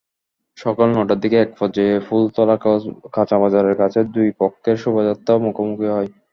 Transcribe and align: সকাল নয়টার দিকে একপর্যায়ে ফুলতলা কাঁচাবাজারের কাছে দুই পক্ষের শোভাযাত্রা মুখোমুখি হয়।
সকাল 0.57 0.87
নয়টার 0.91 1.19
দিকে 1.23 1.37
একপর্যায়ে 1.39 1.95
ফুলতলা 2.07 2.55
কাঁচাবাজারের 3.15 3.75
কাছে 3.81 3.99
দুই 4.15 4.27
পক্ষের 4.41 4.75
শোভাযাত্রা 4.83 5.33
মুখোমুখি 5.45 5.87
হয়। 5.89 6.09